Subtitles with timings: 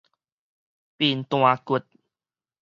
[0.97, 1.79] 貧惰骨